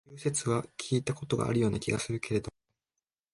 [0.05, 2.53] という説は聞いた事があるような気がするけれども、